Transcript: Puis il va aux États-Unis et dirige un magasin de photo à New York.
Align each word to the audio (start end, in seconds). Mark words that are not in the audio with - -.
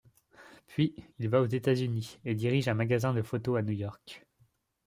Puis 0.65 0.95
il 1.19 1.29
va 1.29 1.41
aux 1.41 1.45
États-Unis 1.45 2.17
et 2.25 2.33
dirige 2.33 2.67
un 2.67 2.73
magasin 2.73 3.13
de 3.13 3.21
photo 3.21 3.55
à 3.55 3.61
New 3.61 3.73
York. 3.73 4.25